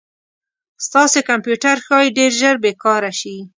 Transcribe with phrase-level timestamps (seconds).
[0.85, 3.37] ستاسې کمپیوټر ښایي ډير ژر بې کاره شي